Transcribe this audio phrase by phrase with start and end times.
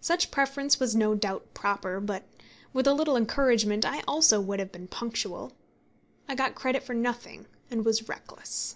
[0.00, 2.24] Such preference was no doubt proper; but,
[2.72, 5.52] with a little encouragement, I also would have been punctual.
[6.28, 8.74] I got credit for nothing, and was reckless.